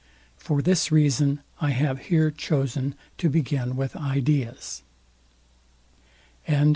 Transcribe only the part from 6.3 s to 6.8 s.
SECT.